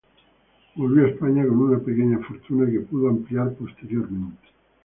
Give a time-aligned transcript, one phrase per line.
[0.73, 4.47] Volvió a España con una pequeña fortuna, que pudo ampliar posteriormente.